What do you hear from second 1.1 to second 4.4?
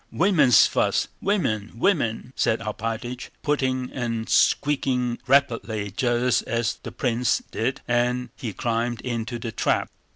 Women, women!" said Alpátych, puffing and